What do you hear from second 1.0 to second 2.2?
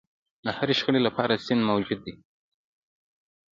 لپاره سند موجود و.